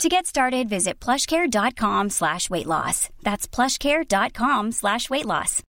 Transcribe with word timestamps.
To 0.00 0.08
get 0.08 0.26
started, 0.26 0.68
visit 0.68 0.94
plushcare.com 1.00 2.10
slash 2.10 2.50
weight 2.50 2.66
loss. 2.66 3.08
That's 3.22 3.46
plushcare.com 3.46 4.72
slash 4.72 5.10
weight 5.10 5.26
loss. 5.26 5.62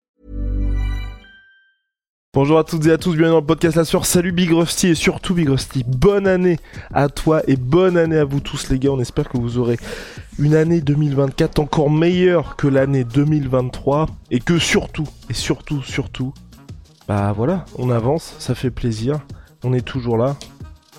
Bonjour 2.34 2.59
à 2.59 2.64
toutes 2.64 2.86
et 2.86 2.92
à 2.92 2.98
tous, 2.98 3.12
bienvenue 3.12 3.31
dans 3.31 3.40
le 3.42 3.45
podcast 3.45 3.76
La 3.76 3.84
Sueur. 3.84 4.05
Salut 4.05 4.31
Big 4.31 4.54
Rusty 4.54 4.88
et 4.88 4.95
surtout 4.95 5.34
Big 5.34 5.50
Rusty. 5.50 5.84
Bonne 5.86 6.28
année 6.28 6.59
à 6.94 7.09
toi 7.09 7.42
et 7.45 7.58
bonne 7.58 7.98
année 7.98 8.16
à 8.16 8.23
vous 8.23 8.40
tous 8.40 8.70
les 8.70 8.80
gars. 8.80 8.92
On 8.92 9.02
espère 9.02 9.28
que 9.28 9.38
vous 9.38 9.58
aurez 9.58 9.78
une 10.40 10.56
année 10.56 10.80
2024 10.80 11.59
encore 11.59 11.90
meilleure 11.90 12.56
que 12.56 12.67
l'année 12.67 13.03
2023 13.03 14.06
et 14.30 14.40
que 14.40 14.59
surtout, 14.59 15.08
et 15.30 15.34
surtout, 15.34 15.81
surtout, 15.81 16.34
bah 17.06 17.34
voilà, 17.34 17.66
on 17.78 17.90
avance, 17.90 18.34
ça 18.40 18.56
fait 18.56 18.72
plaisir. 18.72 19.20
On 19.66 19.73
est 19.73 19.86
toujours 19.86 20.17
là. 20.17 20.38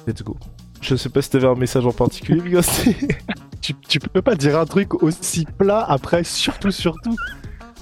Let's 0.06 0.22
go. 0.22 0.36
Je 0.82 0.96
sais 0.96 1.08
pas 1.08 1.22
si 1.22 1.30
t'avais 1.30 1.46
un 1.46 1.54
message 1.54 1.86
en 1.86 1.92
particulier, 1.92 2.40
Big 2.40 2.54
Rusty. 2.56 2.94
tu, 3.60 3.72
tu 3.88 3.98
peux 4.00 4.20
pas 4.22 4.34
dire 4.34 4.58
un 4.58 4.66
truc 4.66 5.02
aussi 5.02 5.46
plat 5.58 5.84
après, 5.88 6.24
surtout, 6.24 6.70
surtout. 6.70 7.14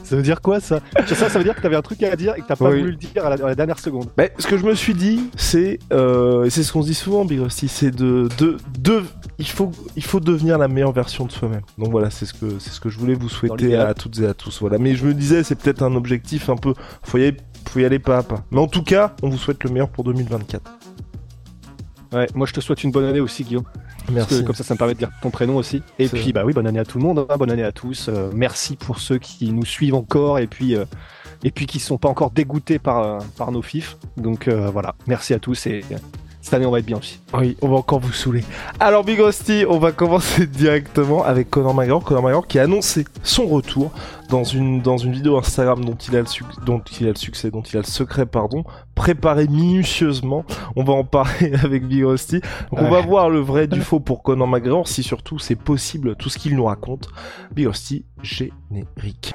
Ça 0.05 0.17
veut 0.17 0.23
dire 0.23 0.41
quoi 0.41 0.61
ça? 0.61 0.81
Ça, 1.07 1.29
ça 1.29 1.39
veut 1.39 1.45
dire 1.45 1.55
que 1.55 1.61
t'avais 1.61 1.77
un 1.77 1.83
truc 1.83 2.03
à 2.03 2.17
dire 2.17 2.35
et 2.37 2.41
que 2.41 2.47
t'as 2.47 2.57
pas 2.57 2.69
Oui. 2.71 2.79
voulu 2.81 2.91
le 2.93 2.97
dire 2.97 3.25
à 3.25 3.31
la, 3.31 3.45
à 3.45 3.49
la 3.49 3.55
dernière 3.55 3.79
seconde. 3.79 4.09
Bah, 4.17 4.25
ce 4.39 4.47
que 4.47 4.57
je 4.57 4.65
me 4.67 4.75
suis 4.75 4.95
dit, 4.95 5.31
c'est, 5.37 5.79
euh, 5.93 6.45
et 6.45 6.51
c'est 6.51 6.63
ce 6.63 6.73
qu'on 6.73 6.83
se 6.83 6.89
dit 6.89 6.95
souvent, 6.95 7.25
Big 7.25 7.39
Rusty, 7.41 7.69
c'est 7.69 7.91
de, 7.91 8.29
de, 8.39 8.57
de, 8.79 9.03
il 9.39 9.47
faut, 9.47 9.71
il 9.97 10.03
faut 10.05 10.19
devenir 10.21 10.59
la 10.59 10.69
meilleure 10.69 10.93
version 10.93 11.27
de 11.27 11.33
soi-même. 11.33 11.61
Donc 11.79 11.91
voilà, 11.91 12.11
c'est 12.11 12.27
ce 12.27 12.35
que, 12.35 12.59
c'est 12.59 12.71
ce 12.71 12.81
que 12.81 12.89
je 12.89 12.99
voulais 12.99 13.15
vous 13.15 13.29
souhaiter 13.29 13.77
à 13.77 13.95
toutes 13.95 14.19
et 14.19 14.27
à 14.27 14.35
tous. 14.35 14.61
Voilà. 14.61 14.79
Mais 14.79 14.95
je 14.95 15.07
me 15.07 15.15
disais, 15.15 15.43
c'est 15.45 15.55
peut-être 15.55 15.83
un 15.83 15.95
objectif 15.95 16.49
un 16.51 16.57
peu, 16.57 16.75
faut 17.03 17.19
y 17.19 17.23
aller, 17.27 17.37
faut 17.69 17.79
y 17.79 17.85
aller 17.85 17.99
pas 18.01 18.19
à 18.19 18.23
pas. 18.23 18.43
Mais 18.51 18.59
en 18.61 18.67
tout 18.69 18.83
cas, 18.83 19.15
on 19.23 19.29
vous 19.29 19.39
souhaite 19.39 19.63
le 19.65 19.71
meilleur 19.71 19.91
pour 19.91 20.03
2024. 20.05 20.61
Ouais, 22.13 22.27
moi 22.35 22.47
je 22.47 22.53
te 22.53 22.61
souhaite 22.61 22.83
une 22.83 22.91
bonne 22.91 23.05
année 23.05 23.21
aussi, 23.21 23.45
Guillaume. 23.45 23.65
Parce 23.65 24.11
Merci. 24.11 24.41
que 24.41 24.47
comme 24.47 24.55
ça, 24.57 24.65
ça 24.65 24.75
me 24.75 24.79
permet 24.79 24.95
de 24.95 24.99
dire 24.99 25.11
ton 25.23 25.31
prénom 25.31 25.57
aussi. 25.57 25.83
Et 25.99 26.09
puis, 26.09 26.33
bah 26.33 26.43
oui, 26.45 26.53
bonne 26.53 26.67
année 26.67 26.81
à 26.81 26.85
tout 26.85 26.99
le 26.99 27.05
monde, 27.05 27.27
hein, 27.29 27.37
bonne 27.37 27.51
année 27.51 27.63
à 27.63 27.73
tous. 27.73 28.09
Euh, 28.09 28.31
merci 28.35 28.77
pour 28.77 28.99
ceux 28.99 29.19
qui 29.19 29.53
nous 29.53 29.65
suivent 29.65 29.95
encore 29.95 30.39
et 30.39 30.49
puis, 30.49 30.75
euh, 30.75 30.85
et 31.45 31.51
puis 31.51 31.67
qui 31.67 31.79
sont 31.79 31.99
pas 31.99 32.09
encore 32.09 32.31
dégoûtés 32.31 32.79
par, 32.79 33.03
euh, 33.03 33.19
par 33.37 33.53
nos 33.53 33.63
fifs. 33.63 33.97
Donc 34.17 34.49
euh, 34.49 34.71
voilà, 34.71 34.95
merci 35.07 35.35
à 35.35 35.39
tous 35.39 35.67
et 35.67 35.85
cette 36.41 36.55
année 36.55 36.67
on 36.67 36.71
va 36.71 36.79
être 36.79 36.87
bien 36.87 36.99
aussi. 36.99 37.21
Oui, 37.35 37.57
on 37.63 37.69
va 37.69 37.77
encore 37.77 38.01
vous 38.01 38.13
saouler. 38.13 38.45
Alors 38.79 39.05
Big 39.05 39.21
Rusty, 39.21 39.65
on 39.69 39.79
va 39.79 39.93
commencer 39.93 40.47
directement 40.49 41.23
avec 41.25 41.51
Conor 41.51 41.75
McGregor. 41.75 42.03
Conor 42.05 42.23
McGregor 42.23 42.47
qui 42.47 42.59
a 42.59 42.63
annoncé 42.63 43.05
son 43.23 43.47
retour 43.47 43.91
dans 44.29 44.45
une, 44.45 44.81
dans 44.81 44.97
une 44.97 45.13
vidéo 45.13 45.39
Instagram 45.39 45.85
dont 45.85 45.97
il, 45.97 46.17
a 46.17 46.21
le 46.21 46.27
suc- 46.27 46.47
dont 46.65 46.81
il 47.01 47.07
a 47.07 47.11
le 47.11 47.17
succès, 47.17 47.51
dont 47.51 47.63
il 47.63 47.77
a 47.77 47.81
le 47.81 47.87
secret, 47.87 48.27
pardon, 48.27 48.65
préparé 48.95 49.49
minutieusement. 49.49 50.45
On 50.77 50.85
va 50.85 50.93
en 50.93 51.05
parler 51.05 51.53
avec 51.65 51.87
Big 51.87 52.05
Rusty. 52.05 52.41
Donc 52.71 52.81
on 52.81 52.91
va 52.91 53.01
voir 53.01 53.29
le 53.29 53.41
vrai 53.41 53.67
du 53.67 53.81
faux 53.81 54.01
pour 54.01 54.23
Conor 54.23 54.47
McGregor, 54.49 54.87
si 54.89 55.03
surtout 55.03 55.39
c'est 55.39 55.57
possible, 55.57 56.17
tout 56.17 56.29
ce 56.29 56.39
qu'il 56.39 56.55
nous 56.57 56.65
raconte. 56.65 57.09
Big 57.53 57.67
Rusty, 57.67 58.05
générique. 58.23 59.33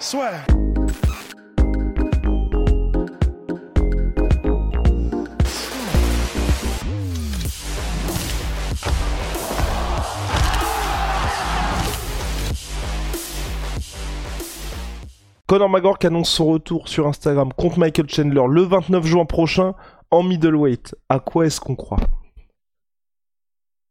Conor 15.48 15.70
McGregor 15.70 16.00
qui 16.00 16.08
annonce 16.08 16.32
son 16.32 16.48
retour 16.48 16.88
sur 16.88 17.06
Instagram 17.06 17.54
contre 17.54 17.78
Michael 17.78 18.10
Chandler 18.10 18.46
le 18.50 18.64
29 18.64 19.06
juin 19.06 19.26
prochain 19.26 19.76
en 20.10 20.24
middleweight. 20.24 20.96
À 21.08 21.20
quoi 21.20 21.46
est-ce 21.46 21.62
qu'on 21.62 21.76
croit? 21.76 22.00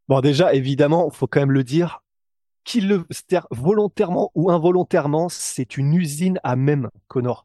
Bon, 0.08 0.20
déjà, 0.20 0.52
évidemment, 0.52 1.08
faut 1.10 1.28
quand 1.28 1.38
même 1.38 1.52
le 1.52 1.62
dire, 1.62 2.02
qu'il 2.64 2.88
le 2.88 3.06
volontairement 3.52 4.32
ou 4.34 4.50
involontairement, 4.50 5.28
c'est 5.28 5.76
une 5.76 5.94
usine 5.94 6.40
à 6.42 6.56
même, 6.56 6.90
Connor. 7.06 7.44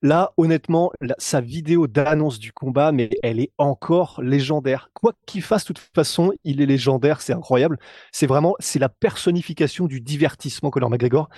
Là, 0.00 0.32
honnêtement, 0.36 0.92
sa 1.18 1.40
vidéo 1.40 1.88
d'annonce 1.88 2.38
du 2.38 2.52
combat, 2.52 2.92
mais 2.92 3.10
elle 3.22 3.40
est 3.40 3.50
encore 3.58 4.22
légendaire. 4.22 4.90
Quoi 4.94 5.12
qu'il 5.26 5.42
fasse, 5.42 5.64
de 5.64 5.74
toute 5.74 5.90
façon, 5.94 6.32
il 6.44 6.62
est 6.62 6.66
légendaire, 6.66 7.20
c'est 7.20 7.34
incroyable. 7.34 7.78
C'est 8.12 8.26
vraiment, 8.26 8.54
c'est 8.60 8.78
la 8.78 8.88
personnification 8.88 9.86
du 9.86 10.00
divertissement, 10.00 10.70
Conor 10.70 10.88
McGregor. 10.88 11.28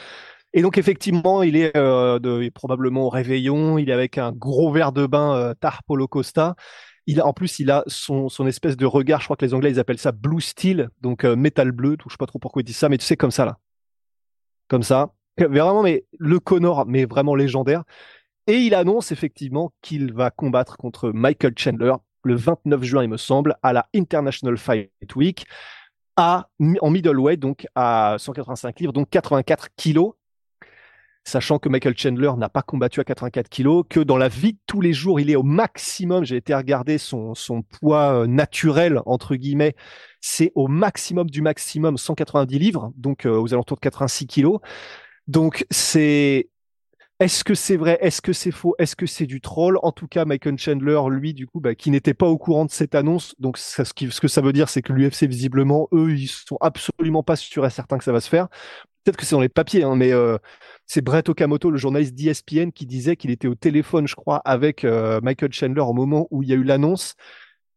Et 0.54 0.62
donc, 0.62 0.76
effectivement, 0.78 1.42
il 1.42 1.56
est, 1.56 1.76
euh, 1.76 2.18
de- 2.18 2.50
probablement 2.50 3.06
au 3.06 3.08
réveillon, 3.08 3.78
il 3.78 3.88
est 3.88 3.92
avec 3.92 4.18
un 4.18 4.32
gros 4.32 4.70
verre 4.70 4.92
de 4.92 5.06
bain 5.06 5.34
euh, 5.36 5.54
Tarpolo 5.54 6.06
Costa. 6.08 6.54
Il 7.06 7.20
a, 7.20 7.26
en 7.26 7.32
plus, 7.32 7.58
il 7.58 7.70
a 7.70 7.82
son, 7.86 8.28
espèce 8.46 8.76
de 8.76 8.86
regard, 8.86 9.20
je 9.20 9.26
crois 9.26 9.36
que 9.36 9.44
les 9.44 9.54
Anglais, 9.54 9.70
ils 9.70 9.80
appellent 9.80 9.98
ça 9.98 10.12
blue 10.12 10.41
steel, 10.41 10.91
donc 11.00 11.24
euh, 11.24 11.34
métal 11.34 11.72
bleu, 11.72 11.96
je 12.04 12.10
sais 12.10 12.16
pas 12.18 12.26
trop 12.26 12.38
pourquoi 12.38 12.62
ils 12.62 12.64
disent 12.64 12.76
ça, 12.76 12.88
mais 12.88 12.98
tu 12.98 13.04
sais, 13.04 13.16
comme 13.16 13.30
ça, 13.30 13.44
là. 13.44 13.58
Comme 14.68 14.82
ça. 14.82 15.12
Vraiment, 15.38 15.82
mais 15.82 16.04
le 16.18 16.38
Connor, 16.38 16.86
mais 16.86 17.06
vraiment 17.06 17.34
légendaire. 17.34 17.84
Et 18.46 18.58
il 18.58 18.74
annonce 18.74 19.12
effectivement 19.12 19.72
qu'il 19.82 20.12
va 20.12 20.30
combattre 20.30 20.76
contre 20.76 21.10
Michael 21.10 21.54
Chandler 21.56 21.94
le 22.24 22.36
29 22.36 22.82
juin, 22.82 23.02
il 23.02 23.08
me 23.08 23.16
semble, 23.16 23.56
à 23.62 23.72
la 23.72 23.86
International 23.94 24.56
Fight 24.56 24.91
Week, 25.16 25.44
à, 26.16 26.48
en 26.80 26.91
middleweight, 26.91 27.41
donc 27.41 27.66
à 27.74 28.16
185 28.18 28.78
livres, 28.80 28.92
donc 28.92 29.08
84 29.10 29.68
kilos 29.76 30.12
sachant 31.25 31.59
que 31.59 31.69
Michael 31.69 31.97
Chandler 31.97 32.33
n'a 32.37 32.49
pas 32.49 32.62
combattu 32.62 33.00
à 33.00 33.05
84 33.05 33.49
kilos, 33.49 33.84
que 33.88 34.00
dans 34.00 34.16
la 34.16 34.28
vie 34.28 34.55
de 34.55 34.59
tous 34.66 34.81
les 34.81 34.93
jours, 34.93 35.21
il 35.21 35.31
est 35.31 35.37
au 35.37 35.43
maximum, 35.43 36.25
j'ai 36.25 36.37
été 36.37 36.55
regarder 36.55 36.99
son, 36.99 37.34
son 37.34 37.62
poids 37.62 38.22
euh, 38.22 38.27
naturel, 38.27 39.00
entre 39.06 39.37
guillemets, 39.37 39.75
c'est 40.21 40.53
au 40.55 40.69
maximum 40.69 41.31
du 41.31 41.43
maximum 41.43 41.97
190 41.97 42.59
livres, 42.59 42.93
donc 42.97 43.27
euh, 43.27 43.38
aux 43.38 43.53
alentours 43.53 43.77
de 43.77 43.83
86 43.83 44.27
kilos. 44.27 44.60
Donc 45.28 45.66
c'est... 45.71 46.49
Est-ce 47.21 47.44
que 47.44 47.54
c'est 47.54 47.77
vrai 47.77 47.99
Est-ce 48.00 48.21
que 48.21 48.33
c'est 48.33 48.50
faux 48.50 48.75
Est-ce 48.81 48.97
que 48.97 49.06
c'est 49.06 49.27
du 49.27 49.41
troll? 49.41 49.78
En 49.84 49.93
tout 49.93 50.09
cas, 50.09 50.25
Michael 50.25 50.59
Chandler, 50.59 50.99
lui, 51.09 51.34
du 51.34 51.47
coup, 51.47 51.60
bah, 51.60 51.77
qui 51.77 51.93
n'était 51.93 52.15
pas 52.15 52.27
au 52.27 52.37
courant 52.37 52.65
de 52.65 52.71
cette 52.72 52.97
annonce, 52.97 53.37
donc 53.39 53.59
ce, 53.59 53.84
ce 53.84 54.21
que 54.21 54.27
ça 54.27 54.41
veut 54.41 54.53
dire, 54.53 54.69
c'est 54.69 54.83
que 54.83 54.93
l'UFC, 54.93 55.28
visiblement, 55.28 55.87
eux, 55.93 56.16
ils 56.16 56.27
sont 56.27 56.59
absolument 56.60 57.22
pas 57.22 57.37
sûrs 57.37 57.65
et 57.65 57.71
certains 57.71 57.99
que 57.99 58.03
ça 58.03 58.10
va 58.10 58.21
se 58.21 58.28
faire. 58.28 58.49
Peut-être 59.04 59.16
que 59.16 59.24
c'est 59.24 59.34
dans 59.34 59.40
les 59.40 59.48
papiers, 59.48 59.82
hein, 59.82 59.96
mais 59.96 60.12
euh, 60.12 60.38
c'est 60.86 61.02
Brett 61.02 61.28
Okamoto, 61.28 61.70
le 61.70 61.78
journaliste 61.78 62.14
d'ESPN, 62.14 62.70
qui 62.70 62.86
disait 62.86 63.16
qu'il 63.16 63.30
était 63.30 63.48
au 63.48 63.54
téléphone, 63.56 64.06
je 64.06 64.14
crois, 64.14 64.36
avec 64.44 64.84
euh, 64.84 65.20
Michael 65.22 65.52
Chandler 65.52 65.80
au 65.80 65.92
moment 65.92 66.28
où 66.30 66.42
il 66.42 66.48
y 66.48 66.52
a 66.52 66.56
eu 66.56 66.62
l'annonce 66.62 67.14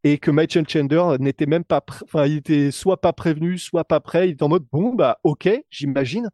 et 0.04 0.20
que 0.20 0.30
Michael 0.30 0.70
Chandler 0.70 1.04
n'était 1.20 1.48
même 1.48 1.64
pas, 1.64 1.84
enfin, 2.04 2.28
il 2.28 2.38
était 2.38 2.70
soit 2.70 3.02
pas 3.02 3.12
prévenu, 3.12 3.58
soit 3.58 3.86
pas 3.86 4.00
prêt. 4.00 4.30
Il 4.30 4.34
était 4.34 4.44
en 4.44 4.50
mode 4.50 4.66
bon, 4.72 4.94
bah, 4.94 5.18
ok, 5.24 5.50
j'imagine. 5.72 6.30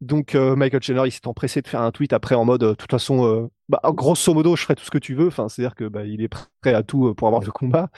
Donc, 0.00 0.34
euh, 0.34 0.56
Michael 0.56 0.82
Chandler, 0.82 1.02
il 1.06 1.12
s'est 1.12 1.28
empressé 1.28 1.62
de 1.62 1.68
faire 1.68 1.82
un 1.82 1.92
tweet 1.92 2.12
après 2.12 2.34
en 2.34 2.44
mode, 2.44 2.62
de 2.62 2.74
toute 2.74 2.90
façon, 2.90 3.48
bah, 3.68 3.80
grosso 3.84 4.34
modo, 4.34 4.56
je 4.56 4.62
ferai 4.62 4.74
tout 4.74 4.84
ce 4.84 4.90
que 4.90 4.98
tu 4.98 5.14
veux. 5.14 5.28
Enfin, 5.28 5.48
c'est-à-dire 5.48 5.76
que 5.76 5.84
bah, 5.84 6.04
il 6.04 6.22
est 6.22 6.28
prêt 6.28 6.74
à 6.74 6.82
tout 6.82 7.14
pour 7.14 7.28
avoir 7.28 7.42
le 7.44 7.52
combat. 7.52 7.88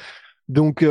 Donc, 0.48 0.84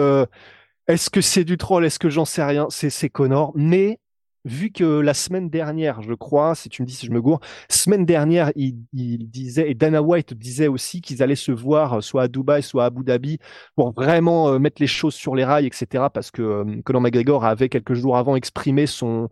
est-ce 0.88 1.09
que 1.11 1.22
c'est 1.22 1.44
du 1.44 1.57
troll? 1.57 1.85
Est-ce 1.85 2.00
que 2.00 2.09
j'en 2.09 2.25
sais 2.25 2.44
rien? 2.44 2.67
C'est 2.69 3.09
Connor. 3.09 3.51
Mais 3.55 4.00
vu 4.45 4.72
que 4.72 4.83
la 4.83 5.13
semaine 5.13 5.50
dernière, 5.50 6.01
je 6.01 6.13
crois, 6.13 6.56
si 6.56 6.69
tu 6.69 6.81
me 6.81 6.88
dis 6.88 6.94
si 6.94 7.06
je 7.06 7.11
me 7.11 7.22
gourre, 7.22 7.39
semaine 7.69 8.06
dernière, 8.06 8.51
il, 8.56 8.78
il 8.94 9.29
disait, 9.29 9.69
et 9.69 9.73
Dana 9.73 10.01
White 10.01 10.33
disait 10.33 10.67
aussi 10.67 11.02
qu'ils 11.02 11.22
allaient 11.22 11.35
se 11.35 11.52
voir 11.52 11.96
euh, 11.96 12.02
soit 12.02 12.23
à 12.23 12.28
Dubaï, 12.28 12.64
soit 12.64 12.84
à 12.84 12.87
Abu 12.87 13.03
Dhabi 13.03 13.40
pour 13.75 13.91
vraiment 13.91 14.49
euh, 14.49 14.59
mettre 14.59 14.81
les 14.81 14.87
choses 14.87 15.16
sur 15.16 15.35
les 15.35 15.43
rails, 15.43 15.66
etc. 15.66 16.05
Parce 16.14 16.31
que 16.31 16.41
euh, 16.41 16.81
Conor 16.85 17.02
McGregor 17.02 17.43
avait 17.43 17.70
quelques 17.70 17.96
jours 17.96 18.17
avant 18.17 18.35
exprimé 18.35 18.85
son, 18.85 19.29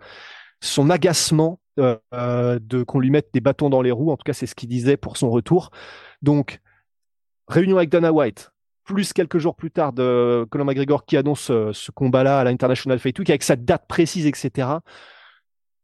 son 0.61 0.89
agacement 0.89 1.59
euh, 1.79 1.97
euh, 2.13 2.59
de 2.61 2.83
qu'on 2.83 2.99
lui 2.99 3.09
mette 3.09 3.29
des 3.33 3.41
bâtons 3.41 3.69
dans 3.69 3.81
les 3.81 3.91
roues. 3.91 4.11
En 4.11 4.17
tout 4.17 4.23
cas, 4.23 4.33
c'est 4.33 4.45
ce 4.45 4.53
qu'il 4.53 4.69
disait 4.69 4.95
pour 4.95 5.17
son 5.17 5.31
retour. 5.31 5.71
Donc, 6.21 6.59
réunion 7.47 7.77
avec 7.77 7.89
Dana 7.89 8.13
White, 8.13 8.51
plus 8.83 9.13
quelques 9.13 9.37
jours 9.37 9.55
plus 9.55 9.71
tard 9.71 9.93
de 9.93 10.45
Conor 10.49 10.65
McGregor 10.65 11.05
qui 11.05 11.17
annonce 11.17 11.49
euh, 11.51 11.71
ce 11.73 11.91
combat-là 11.91 12.39
à 12.39 12.43
l'International 12.43 12.99
Fight 12.99 13.17
Week 13.19 13.29
avec 13.29 13.43
sa 13.43 13.55
date 13.55 13.87
précise, 13.87 14.25
etc. 14.25 14.67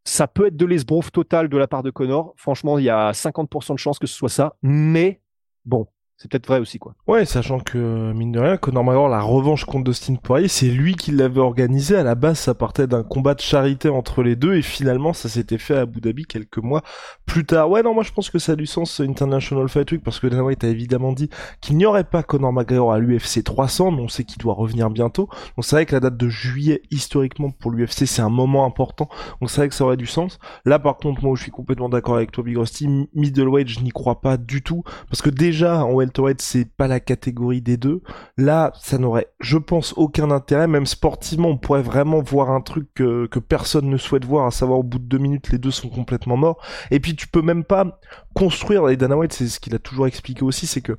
Ça 0.06 0.28
peut 0.28 0.48
être 0.48 0.58
de 0.58 0.66
l'esbrouf 0.66 1.12
total 1.12 1.50
de 1.50 1.58
la 1.58 1.68
part 1.68 1.84
de 1.84 1.92
Conor. 1.92 2.34
Franchement, 2.38 2.80
il 2.80 2.86
y 2.86 2.90
a 2.90 3.12
50% 3.12 3.74
de 3.74 3.80
chances 3.80 4.00
que 4.00 4.08
ce 4.08 4.16
soit 4.16 4.30
ça. 4.30 4.56
Mais 4.62 5.22
bon, 5.66 5.88
C'est 6.22 6.30
peut-être 6.30 6.48
vrai 6.48 6.60
aussi, 6.60 6.80
quoi. 6.80 6.96
Ouais, 7.08 7.24
sachant 7.24 7.62
que, 7.62 8.12
mine 8.12 8.34
de 8.34 8.42
rien, 8.42 8.58
Conor 8.58 8.84
McGregor, 8.84 9.08
la 9.08 9.22
revanche 9.22 9.64
contre 9.64 9.86
Dustin 9.86 10.16
Poirier, 10.16 10.50
c'est 10.50 10.68
lui 10.68 10.96
qui 10.96 11.14
l'avait 11.14 11.40
organisé. 11.40 11.96
À 11.96 12.04
la 12.04 12.16
base, 12.16 12.40
ça 12.40 12.54
partait 12.54 12.88
d'un 12.88 13.04
combat 13.04 13.36
de 13.36 13.40
charité 13.40 13.88
entre 13.88 14.22
les 14.22 14.36
deux, 14.36 14.56
et 14.56 14.62
finalement, 14.62 15.14
ça 15.14 15.30
s'était 15.30 15.58
fait 15.58 15.78
à 15.78 15.82
Abu 15.82 16.02
Dhabi 16.02 16.26
quelques 16.26 16.58
mois 16.58 16.82
plus 17.26 17.46
tard. 17.46 17.70
Ouais, 17.70 17.84
non, 17.84 17.94
moi, 17.94 18.04
je 18.04 18.12
pense 18.12 18.30
que 18.30 18.38
ça 18.38 18.52
a 18.52 18.56
du 18.58 18.66
sens, 18.66 19.00
International 19.00 19.70
Fight 19.70 19.90
Week, 19.94 20.04
parce 20.04 20.20
que 20.20 20.28
Dana 20.28 20.44
White 20.44 20.66
a 20.66 20.68
évidemment 20.68 21.14
dit 21.14 21.30
qu'il 21.62 21.78
n'y 21.78 21.86
aurait 21.86 22.04
pas 22.04 22.22
Conor 22.22 22.52
McGregor 22.52 22.92
à 22.92 23.00
l'UFC 23.00 23.42
300, 23.42 23.92
mais 23.92 24.02
on 24.02 24.10
sait 24.10 24.26
qu'il 24.26 24.40
doit 24.40 24.56
revenir 24.56 24.90
bientôt. 24.90 25.30
Donc, 25.56 25.64
c'est 25.64 25.78
vrai 25.78 25.86
que 25.86 25.96
la 25.96 26.02
date 26.02 26.18
de 26.18 26.28
juillet, 26.28 26.82
historiquement, 26.92 27.50
pour 27.50 27.72
l'UFC, 27.72 28.06
c'est 28.06 28.22
un 28.22 28.28
moment 28.28 28.66
important. 28.66 29.08
Donc, 29.40 29.50
c'est 29.50 29.62
vrai 29.62 29.70
que 29.70 29.76
ça 29.76 29.86
aurait 29.86 29.96
du 29.96 30.06
sens. 30.06 30.38
Là, 30.66 30.80
par 30.80 30.98
contre, 30.98 31.24
moi, 31.24 31.34
je 31.38 31.44
suis 31.44 31.52
complètement 31.52 31.88
d'accord 31.88 32.18
avec 32.18 32.34
toi, 32.34 32.44
Big 32.44 32.58
Rusty. 32.58 33.08
Middleweight, 33.14 33.70
je 33.70 33.80
n'y 33.80 33.92
crois 33.92 34.20
pas 34.20 34.36
du 34.36 34.62
tout, 34.62 34.84
parce 35.10 35.22
que 35.22 35.30
déjà, 35.30 35.86
en 35.86 36.09
c'est 36.40 36.66
pas 36.66 36.88
la 36.88 37.00
catégorie 37.00 37.62
des 37.62 37.78
deux. 37.78 38.02
Là, 38.38 38.72
ça 38.80 38.98
n'aurait, 38.98 39.28
je 39.40 39.58
pense, 39.58 39.94
aucun 39.98 40.32
intérêt. 40.32 40.68
Même 40.68 40.86
sportivement, 40.86 41.50
on 41.50 41.58
pourrait 41.58 41.82
vraiment 41.82 42.22
voir 42.22 42.52
un 42.52 42.62
truc 42.62 42.88
que, 42.94 43.28
que 43.28 43.40
personne 43.40 43.90
ne 43.90 43.98
souhaite 43.98 44.26
voir, 44.26 44.46
à 44.46 44.52
savoir 44.52 44.80
au 44.80 44.84
bout 44.84 45.00
de 45.00 45.06
deux 45.06 45.18
minutes, 45.18 45.52
les 45.52 45.58
deux 45.58 45.72
sont 45.72 45.90
complètement 45.90 46.38
morts. 46.38 46.62
Et 46.92 47.00
puis, 47.00 47.16
tu 47.16 47.28
peux 47.28 47.42
même 47.42 47.64
pas 47.64 48.00
construire, 48.34 48.90
et 48.90 48.98
Dana 48.98 49.18
White, 49.18 49.34
c'est 49.34 49.48
ce 49.48 49.60
qu'il 49.60 49.76
a 49.76 49.80
toujours 49.80 50.08
expliqué 50.08 50.44
aussi, 50.44 50.68
c'est 50.68 50.82
que 50.82 50.96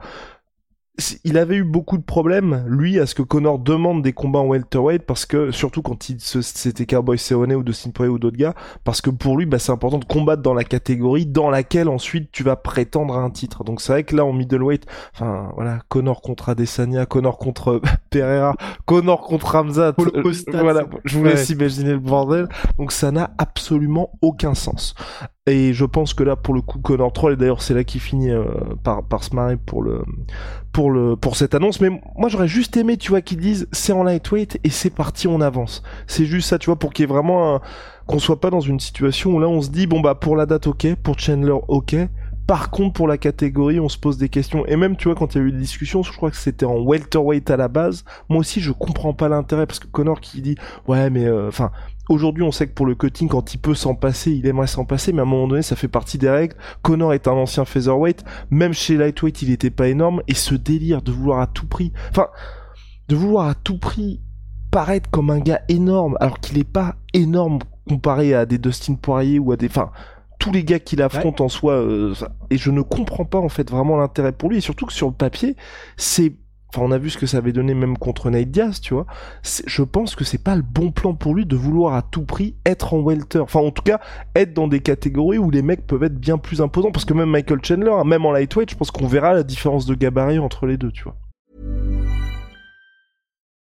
il 1.25 1.39
avait 1.39 1.57
eu 1.57 1.65
beaucoup 1.65 1.99
de 1.99 2.03
problèmes, 2.03 2.65
lui, 2.67 2.99
à 2.99 3.07
ce 3.07 3.15
que 3.15 3.23
Connor 3.23 3.59
demande 3.59 4.03
des 4.03 4.13
combats 4.13 4.41
en 4.41 4.47
welterweight, 4.47 5.03
parce 5.03 5.27
que, 5.27 5.51
surtout 5.51 5.83
quand 5.83 6.09
il 6.09 6.21
c'était 6.21 6.87
Cowboy 6.87 7.19
Cerrone 7.19 7.53
ou 7.55 7.63
Dustin 7.63 7.91
Poirier 7.91 8.13
ou 8.13 8.19
d'autres 8.19 8.37
gars, 8.37 8.55
parce 8.85 9.01
que 9.01 9.11
pour 9.11 9.37
lui, 9.37 9.47
bah, 9.47 9.59
c'est 9.59 9.73
important 9.73 9.99
de 9.99 10.05
combattre 10.05 10.43
dans 10.43 10.55
la 10.55 10.65
catégorie 10.65 11.27
dans 11.27 11.51
laquelle 11.51 11.89
ensuite 11.89 12.31
tu 12.33 12.43
vas 12.43 12.57
prétendre 12.57 13.15
à 13.15 13.21
un 13.21 13.31
titre. 13.31 13.65
Donc 13.65 13.81
c'est 13.81 13.93
vrai 13.93 14.05
que 14.05 14.17
là, 14.17 14.25
en 14.25 14.33
middleweight, 14.33 14.87
enfin, 15.15 15.53
voilà, 15.55 15.81
Connor 15.89 16.23
contre 16.23 16.51
Adesanya, 16.51 17.07
Connor 17.07 17.39
contre 17.39 17.81
Pereira, 18.11 18.55
Connor 18.87 19.23
contre 19.23 19.55
Hamza, 19.55 19.95
euh, 19.99 20.33
voilà, 20.53 20.85
je 21.05 21.19
vous 21.19 21.25
laisse 21.25 21.51
imaginer 21.51 21.93
le 21.93 21.99
bordel. 21.99 22.49
Donc 22.79 22.93
ça 22.93 23.11
n'a 23.11 23.31
absolument 23.39 24.13
aucun 24.23 24.55
sens. 24.55 24.95
Et 25.47 25.73
je 25.73 25.85
pense 25.87 26.13
que 26.13 26.23
là, 26.23 26.37
pour 26.37 26.55
le 26.55 26.61
coup, 26.61 26.79
Connor 26.79 27.13
Troll, 27.13 27.33
et 27.33 27.37
d'ailleurs 27.37 27.63
c'est 27.63 27.75
là 27.75 27.83
qu'il 27.83 28.01
finit 28.01 28.31
euh, 28.31 28.45
par, 28.85 29.03
par 29.03 29.25
se 29.25 29.35
marrer 29.35 29.57
pour 29.57 29.83
le, 29.83 30.03
pour 30.71 30.91
le, 30.91 31.17
pour 31.17 31.37
cette 31.37 31.55
annonce. 31.55 31.81
Mais 31.81 31.89
moi, 31.89 32.29
j'aurais 32.29 32.47
juste 32.47 32.77
aimé, 32.77 32.99
tu 32.99 33.11
vois, 33.11 33.23
qu'ils 33.23 33.39
disent 33.39 33.67
c'est 33.73 33.93
en 33.93 34.03
lightweight 34.03 34.61
et 34.65 34.71
c'est 34.71 34.91
parti, 34.91 35.29
on 35.29 35.41
avance. 35.41 35.83
C'est 36.07 36.27
juste 36.27 36.49
ça, 36.49 36.59
tu 36.59 36.67
vois, 36.67 36.79
pour 36.79 36.93
qu'il 36.93 37.05
y 37.05 37.09
ait 37.09 37.13
vraiment 37.13 37.55
un, 37.55 37.61
qu'on 38.07 38.19
soit 38.19 38.41
pas 38.41 38.51
dans 38.51 38.61
une 38.61 38.81
situation 38.81 39.31
où 39.31 39.41
là 39.41 39.49
on 39.49 39.63
se 39.63 39.71
dit 39.71 39.87
bon 39.87 40.01
bah 40.01 40.17
pour 40.17 40.37
la 40.37 40.45
date 40.45 40.67
ok, 40.67 40.95
pour 40.97 41.19
Chandler 41.19 41.55
ok, 41.69 41.97
par 42.51 42.71
contre, 42.71 42.95
pour 42.95 43.07
la 43.07 43.17
catégorie, 43.17 43.79
on 43.79 43.89
se 43.89 43.97
pose 43.97 44.19
des 44.19 44.29
questions. 44.29 44.67
Et 44.67 44.75
même, 44.75 44.97
tu 44.97 45.07
vois, 45.07 45.15
quand 45.15 45.37
il 45.37 45.39
y 45.39 45.41
a 45.41 45.45
eu 45.45 45.53
des 45.53 45.59
discussions, 45.59 46.03
je 46.03 46.11
crois 46.11 46.33
que 46.33 46.37
c'était 46.37 46.67
en 46.67 46.81
welterweight 46.81 47.49
à 47.49 47.57
la 47.57 47.69
base. 47.69 48.05
Moi 48.29 48.41
aussi, 48.41 48.61
je 48.61 48.73
comprends 48.73 49.15
pas 49.15 49.29
l'intérêt 49.29 49.67
parce 49.67 49.79
que 49.79 49.87
Connor 49.87 50.21
qui 50.21 50.43
dit, 50.43 50.57
ouais, 50.89 51.11
mais 51.11 51.27
euh, 51.27 51.47
enfin, 51.47 51.71
aujourd'hui, 52.11 52.43
on 52.43 52.53
sait 52.53 52.67
que 52.67 52.75
pour 52.75 52.87
le 52.87 52.95
cutting, 52.95 53.29
quand 53.29 53.55
il 53.55 53.59
peut 53.59 53.75
s'en 53.75 53.95
passer, 53.95 54.33
il 54.33 54.47
aimerait 54.47 54.67
s'en 54.67 54.85
passer, 54.85 55.13
mais 55.13 55.21
à 55.21 55.23
un 55.23 55.27
moment 55.27 55.49
donné, 55.49 55.63
ça 55.63 55.77
fait 55.77 55.89
partie 55.89 56.19
des 56.19 56.29
règles. 56.29 56.57
Connor 56.83 57.15
est 57.15 57.29
un 57.29 57.33
ancien 57.33 57.65
featherweight, 57.65 58.25
même 58.51 58.73
chez 58.73 58.97
lightweight, 58.97 59.43
il 59.43 59.51
était 59.51 59.71
pas 59.71 59.89
énorme. 59.89 60.23
Et 60.29 60.35
ce 60.35 60.55
délire 60.55 61.03
de 61.03 61.13
vouloir 61.13 61.41
à 61.41 61.47
tout 61.47 61.67
prix, 61.67 61.93
enfin, 62.11 62.27
de 63.09 63.17
vouloir 63.17 63.49
à 63.49 63.55
tout 63.55 63.79
prix 63.79 64.21
paraître 64.71 65.09
comme 65.11 65.31
un 65.31 65.39
gars 65.39 65.63
énorme, 65.69 66.17
alors 66.21 66.41
qu'il 66.41 66.59
est 66.59 66.65
pas 66.65 66.97
énorme 67.15 67.61
comparé 67.89 68.35
à 68.35 68.47
des 68.47 68.59
Dustin 68.59 68.95
Poirier 68.95 69.39
ou 69.39 69.53
à 69.53 69.57
des, 69.57 69.67
enfin 69.67 69.91
tous 70.39 70.53
les 70.53 70.65
gars 70.65 70.79
qu'il 70.79 71.03
affronte 71.03 71.41
en 71.41 71.49
soi, 71.49 71.75
euh, 71.75 72.15
et 72.49 72.57
je 72.57 72.71
ne 72.71 72.81
comprends 72.81 73.27
pas 73.27 73.39
en 73.39 73.51
fait 73.51 73.71
vraiment 73.71 73.99
l'intérêt 73.99 74.33
pour 74.33 74.49
lui, 74.49 74.59
et 74.59 74.61
surtout 74.61 74.87
que 74.87 74.93
sur 74.93 75.09
le 75.09 75.13
papier, 75.13 75.55
c'est 75.97 76.33
Enfin, 76.73 76.87
on 76.87 76.93
a 76.93 76.99
vu 76.99 77.11
ce 77.11 77.19
que 77.19 77.27
ça 77.27 77.39
avait 77.39 77.53
donné 77.53 77.75
même 77.75 77.99
contre 77.99 78.31
Nate 78.31 78.51
Diaz, 78.51 78.81
tu 78.81 78.95
vois. 78.95 79.07
Je 79.67 79.83
pense 79.83 80.15
que 80.15 80.25
c'est 80.25 80.43
pas 80.43 80.55
le 80.55 80.63
bon 80.63 80.93
plan 80.93 81.15
pour 81.15 81.35
lui 81.35 81.45
de 81.45 81.57
vouloir 81.57 81.95
à 81.95 82.03
tout 82.03 82.25
prix 82.25 82.55
être 82.65 82.95
en 82.95 83.01
welter. 83.01 83.41
Enfin, 83.41 83.61
en 83.61 83.73
tout 83.73 83.83
cas, 83.83 84.01
être 84.37 84.55
dans 84.55 84.69
des 84.69 84.81
catégories 84.81 85.39
où 85.39 85.51
les 85.51 85.63
mecs 85.63 85.87
peuvent 85.87 86.05
être 86.05 86.19
bien 86.19 86.39
plus 86.39 86.61
imposants. 86.61 86.93
Parce 86.93 87.05
que 87.05 87.15
même 87.15 87.31
Michael 87.31 87.65
Chandler, 87.65 87.93
hein, 87.93 88.05
même 88.05 88.25
en 88.25 88.33
lightweight, 88.33 88.71
je 88.71 88.77
pense 88.77 88.91
qu'on 88.91 89.07
verra 89.07 89.33
la 89.33 89.43
différence 89.43 89.87
de 89.87 89.95
gabarit 89.95 90.39
entre 90.39 90.67
les 90.67 90.77
deux, 90.77 90.93
tu 90.93 91.05
vois. 91.05 91.17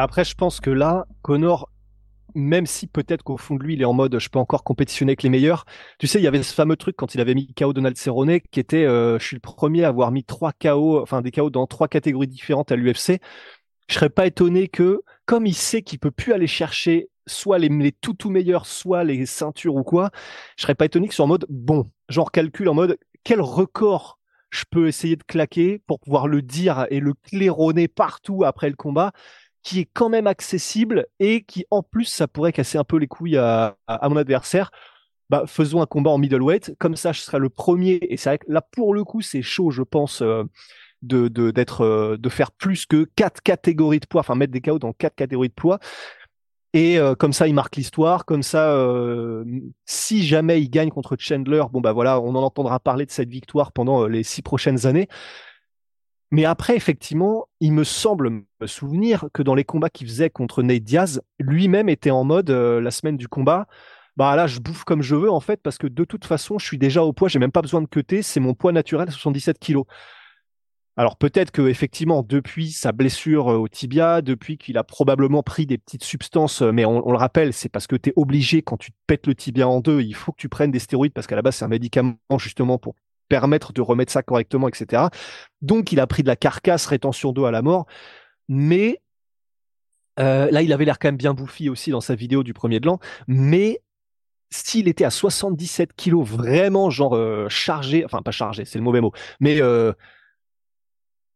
Après, 0.00 0.24
je 0.24 0.34
pense 0.34 0.60
que 0.60 0.70
là, 0.70 1.06
Connor, 1.22 1.70
même 2.34 2.66
si 2.66 2.86
peut-être 2.86 3.22
qu'au 3.22 3.36
fond 3.36 3.56
de 3.56 3.62
lui, 3.62 3.74
il 3.74 3.82
est 3.82 3.86
en 3.86 3.92
mode 3.92 4.18
je 4.18 4.28
peux 4.28 4.38
encore 4.38 4.64
compétitionner 4.64 5.10
avec 5.10 5.22
les 5.22 5.28
meilleurs. 5.28 5.64
Tu 5.98 6.06
sais, 6.06 6.18
il 6.18 6.22
y 6.22 6.26
avait 6.26 6.42
ce 6.42 6.54
fameux 6.54 6.76
truc 6.76 6.96
quand 6.96 7.14
il 7.14 7.20
avait 7.20 7.34
mis 7.34 7.52
KO 7.54 7.72
Donald 7.72 7.96
Cerrone, 7.96 8.40
qui 8.50 8.60
était 8.60 8.84
euh, 8.84 9.18
je 9.18 9.26
suis 9.26 9.36
le 9.36 9.40
premier 9.40 9.84
à 9.84 9.88
avoir 9.88 10.10
mis 10.10 10.24
trois 10.24 10.52
KO, 10.52 11.00
enfin 11.00 11.20
des 11.20 11.30
KO 11.30 11.50
dans 11.50 11.66
trois 11.66 11.88
catégories 11.88 12.28
différentes 12.28 12.72
à 12.72 12.76
l'UFC. 12.76 13.20
Je 13.88 13.94
serais 13.94 14.10
pas 14.10 14.26
étonné 14.26 14.68
que, 14.68 15.02
comme 15.26 15.46
il 15.46 15.54
sait 15.54 15.82
qu'il 15.82 15.98
peut 15.98 16.10
plus 16.10 16.32
aller 16.32 16.46
chercher 16.46 17.08
soit 17.26 17.58
les, 17.58 17.68
les 17.68 17.92
tout 17.92 18.14
tout 18.14 18.30
meilleurs, 18.30 18.66
soit 18.66 19.04
les 19.04 19.26
ceintures 19.26 19.76
ou 19.76 19.82
quoi, 19.82 20.10
je 20.56 20.62
serais 20.62 20.74
pas 20.74 20.86
étonné 20.86 21.08
que 21.08 21.14
soit 21.14 21.24
en 21.24 21.28
mode 21.28 21.46
bon, 21.48 21.90
genre 22.08 22.32
calcul 22.32 22.68
en 22.68 22.74
mode 22.74 22.98
quel 23.24 23.40
record 23.40 24.18
je 24.50 24.64
peux 24.70 24.86
essayer 24.86 25.16
de 25.16 25.22
claquer 25.22 25.80
pour 25.86 25.98
pouvoir 26.00 26.28
le 26.28 26.42
dire 26.42 26.86
et 26.90 27.00
le 27.00 27.14
claironner 27.14 27.88
partout 27.88 28.44
après 28.44 28.68
le 28.68 28.76
combat 28.76 29.12
qui 29.62 29.80
est 29.80 29.88
quand 29.92 30.08
même 30.08 30.26
accessible 30.26 31.06
et 31.20 31.42
qui 31.42 31.66
en 31.70 31.82
plus 31.82 32.04
ça 32.04 32.26
pourrait 32.26 32.52
casser 32.52 32.78
un 32.78 32.84
peu 32.84 32.96
les 32.96 33.06
couilles 33.06 33.36
à, 33.36 33.76
mon 34.02 34.16
adversaire. 34.16 34.70
Bah, 35.30 35.44
faisons 35.46 35.80
un 35.80 35.86
combat 35.86 36.10
en 36.10 36.18
middleweight, 36.18 36.74
comme 36.78 36.96
ça 36.96 37.12
je 37.12 37.20
serai 37.20 37.38
le 37.38 37.48
premier. 37.48 37.98
Et 38.02 38.16
c'est 38.16 38.30
vrai 38.30 38.38
que 38.38 38.50
là 38.50 38.60
pour 38.60 38.94
le 38.94 39.04
coup 39.04 39.22
c'est 39.22 39.42
chaud, 39.42 39.70
je 39.70 39.82
pense, 39.82 40.20
euh, 40.22 40.44
de 41.02 41.30
euh, 41.80 42.16
de, 42.16 42.28
faire 42.28 42.52
plus 42.52 42.86
que 42.86 43.04
quatre 43.16 43.40
catégories 43.40 44.00
de 44.00 44.06
poids, 44.06 44.20
enfin 44.20 44.34
mettre 44.34 44.52
des 44.52 44.60
KO 44.60 44.78
dans 44.78 44.92
quatre 44.92 45.14
catégories 45.14 45.48
de 45.48 45.54
poids. 45.54 45.78
Et 46.74 46.98
euh, 46.98 47.14
comme 47.14 47.34
ça, 47.34 47.48
il 47.48 47.54
marque 47.54 47.76
l'histoire. 47.76 48.24
Comme 48.24 48.42
ça, 48.42 48.74
si 49.84 50.26
jamais 50.26 50.62
il 50.62 50.70
gagne 50.70 50.90
contre 50.90 51.16
Chandler, 51.18 51.62
bon 51.70 51.80
bah 51.80 51.92
voilà, 51.92 52.20
on 52.20 52.34
en 52.34 52.42
entendra 52.42 52.80
parler 52.80 53.06
de 53.06 53.10
cette 53.10 53.28
victoire 53.28 53.72
pendant 53.72 54.06
les 54.06 54.22
six 54.22 54.42
prochaines 54.42 54.86
années. 54.86 55.08
Mais 56.32 56.46
après, 56.46 56.74
effectivement, 56.74 57.46
il 57.60 57.74
me 57.74 57.84
semble 57.84 58.30
me 58.30 58.66
souvenir 58.66 59.26
que 59.34 59.42
dans 59.42 59.54
les 59.54 59.64
combats 59.64 59.90
qu'il 59.90 60.06
faisait 60.06 60.30
contre 60.30 60.62
Nate 60.62 60.82
Diaz, 60.82 61.20
lui-même 61.38 61.90
était 61.90 62.10
en 62.10 62.24
mode 62.24 62.48
euh, 62.48 62.80
la 62.80 62.90
semaine 62.90 63.18
du 63.18 63.28
combat. 63.28 63.66
Bah 64.16 64.34
là, 64.34 64.46
je 64.46 64.58
bouffe 64.58 64.84
comme 64.84 65.02
je 65.02 65.14
veux 65.14 65.30
en 65.30 65.40
fait, 65.40 65.60
parce 65.62 65.76
que 65.76 65.86
de 65.86 66.04
toute 66.04 66.24
façon, 66.24 66.58
je 66.58 66.64
suis 66.64 66.78
déjà 66.78 67.04
au 67.04 67.12
poids, 67.12 67.28
j'ai 67.28 67.38
même 67.38 67.52
pas 67.52 67.60
besoin 67.60 67.82
de 67.82 67.86
cuter, 67.86 68.22
c'est 68.22 68.40
mon 68.40 68.54
poids 68.54 68.72
naturel, 68.72 69.10
77 69.10 69.58
kilos. 69.58 69.84
Alors 70.96 71.18
peut-être 71.18 71.50
que 71.50 71.68
effectivement, 71.68 72.22
depuis 72.22 72.70
sa 72.72 72.92
blessure 72.92 73.52
euh, 73.52 73.56
au 73.58 73.68
tibia, 73.68 74.22
depuis 74.22 74.56
qu'il 74.56 74.78
a 74.78 74.84
probablement 74.84 75.42
pris 75.42 75.66
des 75.66 75.76
petites 75.76 76.04
substances, 76.04 76.62
euh, 76.62 76.72
mais 76.72 76.86
on, 76.86 77.06
on 77.06 77.12
le 77.12 77.18
rappelle, 77.18 77.52
c'est 77.52 77.68
parce 77.68 77.86
que 77.86 77.96
tu 77.96 78.08
es 78.08 78.12
obligé 78.16 78.62
quand 78.62 78.78
tu 78.78 78.90
te 78.90 78.96
pètes 79.06 79.26
le 79.26 79.34
tibia 79.34 79.68
en 79.68 79.80
deux, 79.80 80.00
il 80.00 80.14
faut 80.14 80.32
que 80.32 80.40
tu 80.40 80.48
prennes 80.48 80.70
des 80.70 80.78
stéroïdes 80.78 81.12
parce 81.12 81.26
qu'à 81.26 81.36
la 81.36 81.42
base 81.42 81.56
c'est 81.56 81.64
un 81.66 81.68
médicament 81.68 82.16
justement 82.38 82.78
pour 82.78 82.94
permettre 83.32 83.72
de 83.72 83.80
remettre 83.80 84.12
ça 84.12 84.22
correctement, 84.22 84.68
etc. 84.68 85.04
Donc, 85.62 85.90
il 85.90 86.00
a 86.00 86.06
pris 86.06 86.22
de 86.22 86.28
la 86.28 86.36
carcasse 86.36 86.84
rétention 86.84 87.32
d'eau 87.32 87.46
à 87.46 87.50
la 87.50 87.62
mort. 87.62 87.86
Mais 88.46 89.00
euh, 90.20 90.50
là, 90.50 90.60
il 90.60 90.70
avait 90.70 90.84
l'air 90.84 90.98
quand 90.98 91.08
même 91.08 91.16
bien 91.16 91.32
bouffi 91.32 91.70
aussi 91.70 91.90
dans 91.90 92.02
sa 92.02 92.14
vidéo 92.14 92.42
du 92.42 92.52
premier 92.52 92.78
de 92.78 92.84
l'an. 92.84 92.98
Mais 93.28 93.80
s'il 94.50 94.86
était 94.86 95.06
à 95.06 95.10
77 95.10 95.94
kilos, 95.94 96.28
vraiment 96.28 96.90
genre 96.90 97.16
euh, 97.16 97.48
chargé, 97.48 98.04
enfin 98.04 98.20
pas 98.20 98.32
chargé, 98.32 98.66
c'est 98.66 98.76
le 98.76 98.84
mauvais 98.84 99.00
mot, 99.00 99.12
mais 99.40 99.62
euh, 99.62 99.94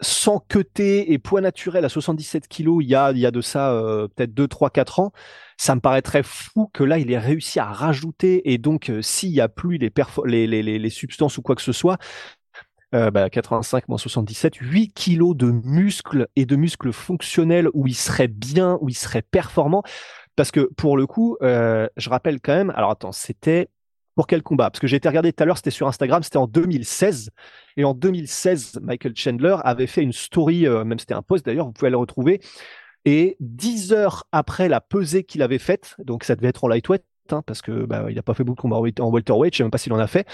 sans 0.00 0.40
queuté 0.40 1.12
et 1.12 1.18
poids 1.18 1.40
naturel 1.40 1.84
à 1.84 1.88
77 1.88 2.48
kilos, 2.48 2.84
il 2.84 2.88
y 2.88 2.94
a, 2.94 3.12
il 3.12 3.18
y 3.18 3.26
a 3.26 3.30
de 3.30 3.40
ça 3.40 3.72
peut-être 4.14 4.34
2, 4.34 4.48
3, 4.48 4.70
4 4.70 5.00
ans, 5.00 5.12
ça 5.56 5.74
me 5.74 5.80
paraîtrait 5.80 6.22
fou 6.22 6.70
que 6.72 6.84
là, 6.84 6.98
il 6.98 7.10
ait 7.10 7.18
réussi 7.18 7.58
à 7.58 7.66
rajouter, 7.66 8.52
et 8.52 8.58
donc 8.58 8.90
euh, 8.90 9.02
s'il 9.02 9.30
n'y 9.30 9.40
a 9.40 9.48
plus 9.48 9.78
les, 9.78 9.90
les, 10.46 10.62
les, 10.62 10.78
les, 10.78 10.90
substances 10.90 11.38
ou 11.38 11.42
quoi 11.42 11.54
que 11.54 11.62
ce 11.62 11.72
soit, 11.72 11.98
euh, 12.94 13.10
bah, 13.10 13.30
85 13.30 13.88
moins 13.88 13.98
77, 13.98 14.56
8 14.56 14.92
kilos 14.92 15.36
de 15.36 15.50
muscles 15.50 16.28
et 16.36 16.46
de 16.46 16.56
muscles 16.56 16.92
fonctionnels 16.92 17.68
où 17.74 17.86
il 17.86 17.94
serait 17.94 18.28
bien, 18.28 18.78
où 18.80 18.88
il 18.88 18.94
serait 18.94 19.22
performant. 19.22 19.82
Parce 20.36 20.50
que 20.50 20.70
pour 20.76 20.96
le 20.98 21.06
coup, 21.06 21.36
euh, 21.42 21.88
je 21.96 22.10
rappelle 22.10 22.40
quand 22.40 22.54
même, 22.54 22.70
alors 22.76 22.90
attends, 22.90 23.12
c'était 23.12 23.70
Pour 24.16 24.26
quel 24.26 24.42
combat? 24.42 24.70
Parce 24.70 24.80
que 24.80 24.87
j'ai 24.87 24.96
été 24.96 25.08
regardé 25.08 25.32
tout 25.32 25.42
à 25.42 25.46
l'heure, 25.46 25.58
c'était 25.58 25.70
sur 25.70 25.87
Instagram, 25.87 26.23
c'était 26.23 26.38
en 26.38 26.46
2016. 26.46 27.30
Et 27.76 27.85
en 27.85 27.92
2016, 27.92 28.80
Michael 28.82 29.14
Chandler 29.14 29.56
avait 29.62 29.87
fait 29.87 30.02
une 30.02 30.12
story, 30.12 30.66
euh, 30.66 30.85
même 30.85 30.99
c'était 30.99 31.14
un 31.14 31.23
post 31.23 31.44
d'ailleurs, 31.44 31.66
vous 31.66 31.73
pouvez 31.73 31.90
le 31.90 31.99
retrouver. 31.99 32.40
Et 33.04 33.37
dix 33.40 33.92
heures 33.92 34.25
après 34.32 34.68
la 34.68 34.80
pesée 34.80 35.23
qu'il 35.23 35.42
avait 35.42 35.58
faite, 35.58 35.94
donc 35.99 36.25
ça 36.25 36.35
devait 36.35 36.49
être 36.49 36.64
en 36.64 36.68
lightweight, 36.68 37.04
hein, 37.30 37.42
parce 37.46 37.61
que 37.61 37.85
bah, 37.85 38.06
il 38.08 38.16
n'a 38.16 38.23
pas 38.23 38.32
fait 38.32 38.42
beaucoup 38.42 38.56
de 38.56 38.62
combats 38.62 38.76
en 38.76 39.11
welterweight, 39.11 39.54
je 39.54 39.58
ne 39.58 39.58
sais 39.58 39.64
même 39.64 39.70
pas 39.70 39.78
s'il 39.78 39.92
en 39.92 39.99
a 39.99 40.06
fait. 40.06 40.26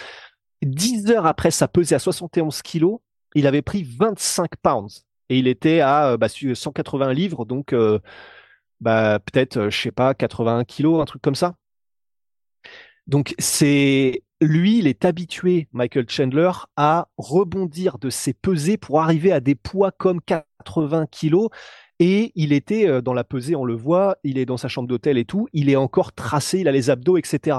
Dix 0.63 1.11
heures 1.11 1.27
après 1.27 1.51
sa 1.51 1.67
pesée 1.67 1.97
à 1.97 1.99
71 1.99 2.63
kilos, 2.63 3.01
il 3.35 3.49
avait 3.49 3.63
pris 3.63 3.83
25 3.83 4.57
pounds 4.63 5.05
et 5.29 5.39
il 5.39 5.49
était 5.49 5.81
à 5.81 6.17
bah, 6.17 6.29
180 6.29 7.13
livres, 7.13 7.45
donc 7.45 7.73
euh, 7.73 7.99
bah, 8.81 9.19
peut-être, 9.19 9.71
je 9.71 9.77
sais 9.77 9.93
pas, 9.93 10.15
81 10.15 10.65
kilos, 10.65 11.03
un 11.03 11.05
truc 11.05 11.21
comme 11.21 11.35
ça. 11.35 11.57
Donc 13.07 13.35
c'est 13.39 14.23
lui, 14.41 14.79
il 14.79 14.87
est 14.87 15.05
habitué, 15.05 15.69
Michael 15.73 16.09
Chandler, 16.09 16.51
à 16.77 17.09
rebondir 17.17 17.99
de 17.99 18.11
ses 18.11 18.33
pesées 18.33 18.77
pour 18.77 19.01
arriver 19.01 19.33
à 19.33 19.41
des 19.41 19.55
poids 19.55 19.93
comme 19.93 20.21
80 20.21 21.07
kilos. 21.07 21.49
Et 22.01 22.33
il 22.35 22.53
était 22.53 22.89
euh, 22.89 23.01
dans 23.01 23.15
la 23.15 23.23
pesée, 23.23 23.55
on 23.55 23.65
le 23.65 23.77
voit, 23.77 24.17
il 24.25 24.39
est 24.39 24.47
dans 24.47 24.57
sa 24.57 24.67
chambre 24.67 24.89
d'hôtel 24.89 25.19
et 25.19 25.25
tout, 25.25 25.47
il 25.53 25.71
est 25.71 25.77
encore 25.77 26.13
tracé, 26.13 26.59
il 26.59 26.69
a 26.69 26.73
les 26.73 26.91
abdos, 26.91 27.17
etc. 27.17 27.59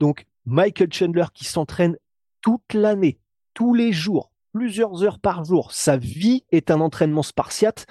Donc 0.00 0.26
Michael 0.46 0.92
Chandler 0.92 1.26
qui 1.32 1.44
s'entraîne 1.44 1.96
toute 2.40 2.74
l'année, 2.74 3.20
tous 3.54 3.74
les 3.74 3.92
jours, 3.92 4.32
plusieurs 4.52 5.04
heures 5.04 5.20
par 5.20 5.44
jour, 5.44 5.72
sa 5.72 5.96
vie 5.96 6.44
est 6.50 6.72
un 6.72 6.80
entraînement 6.80 7.22
spartiate. 7.22 7.86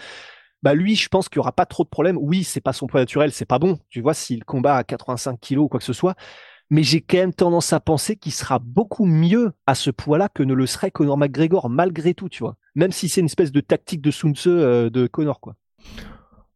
Bah 0.61 0.73
lui, 0.73 0.97
je 0.97 1.07
pense 1.07 1.29
qu'il 1.29 1.37
y 1.37 1.39
aura 1.39 1.53
pas 1.53 1.65
trop 1.65 1.85
de 1.85 1.89
problèmes. 1.89 2.17
Oui, 2.19 2.43
c'est 2.43 2.59
pas 2.59 2.73
son 2.73 2.87
poids 2.87 2.99
naturel, 2.99 3.31
c'est 3.31 3.45
pas 3.45 3.59
bon. 3.59 3.79
Tu 3.87 4.01
vois, 4.01 4.13
s'il 4.13 4.43
combat 4.43 4.75
à 4.75 4.83
85 4.83 5.39
kilos 5.39 5.65
ou 5.65 5.69
quoi 5.69 5.79
que 5.79 5.85
ce 5.85 5.93
soit, 5.93 6.15
mais 6.69 6.83
j'ai 6.83 7.01
quand 7.01 7.17
même 7.17 7.33
tendance 7.33 7.73
à 7.73 7.79
penser 7.79 8.15
qu'il 8.15 8.31
sera 8.31 8.59
beaucoup 8.59 9.05
mieux 9.05 9.51
à 9.67 9.75
ce 9.75 9.89
poids-là 9.89 10.29
que 10.29 10.43
ne 10.43 10.53
le 10.53 10.65
serait 10.65 10.91
Conor 10.91 11.17
McGregor, 11.17 11.69
malgré 11.69 12.13
tout, 12.13 12.29
tu 12.29 12.43
vois. 12.43 12.55
Même 12.75 12.91
si 12.91 13.09
c'est 13.09 13.21
une 13.21 13.25
espèce 13.25 13.51
de 13.51 13.61
tactique 13.61 14.01
de 14.01 14.11
Sun 14.11 14.35
Tzu 14.35 14.49
euh, 14.49 14.89
de 14.89 15.07
Conor, 15.07 15.39
quoi. 15.39 15.55